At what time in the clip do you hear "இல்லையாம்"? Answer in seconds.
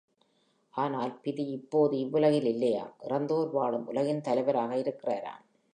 2.45-2.93